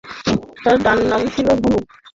[0.57, 1.79] তাঁর ডাকনাম ছিল ধনু।